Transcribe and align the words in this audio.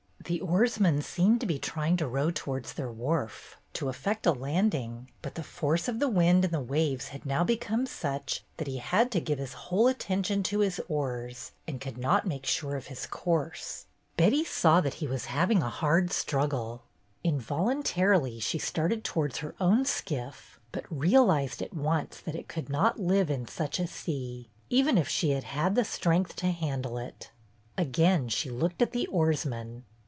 The 0.23 0.39
oarsman 0.39 1.01
seemed 1.01 1.41
to 1.41 1.45
be 1.45 1.59
trying 1.59 1.97
to 1.97 2.07
row 2.07 2.31
towards 2.33 2.71
their 2.73 2.89
wharf, 2.91 3.57
to 3.73 3.89
effect 3.89 4.25
a 4.25 4.31
landing, 4.31 5.09
but 5.21 5.35
the 5.35 5.43
force 5.43 5.89
of 5.89 5.99
the 5.99 6.07
wind 6.07 6.45
and 6.45 6.53
the 6.53 6.61
waves 6.61 7.09
had 7.09 7.25
now 7.25 7.43
become 7.43 7.85
such 7.85 8.45
that 8.55 8.67
he 8.67 8.77
had 8.77 9.11
to 9.11 9.19
give 9.19 9.39
his 9.39 9.51
whole 9.53 9.87
attention 9.89 10.41
to 10.43 10.59
his 10.59 10.79
oars 10.87 11.51
and 11.67 11.81
could 11.81 11.97
not 11.97 12.25
make 12.27 12.45
sure 12.45 12.77
of 12.77 12.87
his 12.87 13.07
course. 13.07 13.87
Betty 14.15 14.45
saw 14.45 14.79
that 14.79 14.93
he 14.95 15.07
was 15.07 15.25
having 15.25 15.61
a 15.61 15.69
hard 15.69 16.13
struggle. 16.13 16.83
Involuntarily 17.25 18.39
she 18.39 18.59
started 18.59 19.03
towards 19.03 19.39
her 19.39 19.53
own 19.59 19.83
skiff, 19.83 20.61
but 20.71 20.85
realized 20.89 21.61
at 21.61 21.73
once 21.73 22.21
that 22.21 22.35
it 22.35 22.47
could 22.47 22.69
not 22.69 22.97
live 22.99 23.29
in 23.29 23.47
such 23.49 23.79
a 23.81 23.87
sea, 23.87 24.49
even 24.69 24.97
if 24.97 25.09
she 25.09 25.31
had 25.31 25.43
had 25.43 25.75
the 25.75 25.83
strength 25.83 26.37
to 26.37 26.51
handle 26.51 26.97
it. 26.97 27.31
Again 27.77 28.29
she 28.29 28.49
looked 28.49 28.81
at 28.81 28.93
the 28.93 29.07
oarsman. 29.07 29.83